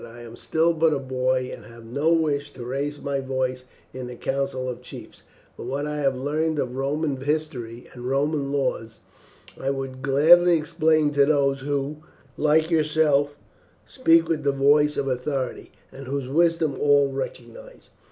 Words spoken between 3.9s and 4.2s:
in the